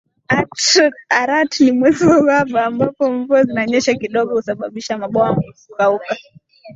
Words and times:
Arat 1.11 1.55
ni 1.59 1.71
Mwezi 1.71 2.05
wa 2.07 2.17
uhaba 2.17 2.65
ambapo 2.65 3.11
mvua 3.11 3.43
zinanyesha 3.43 3.93
kidogo 3.93 4.33
husababisha 4.35 4.97
mabwawa 4.97 5.43
kukauka 5.67 6.15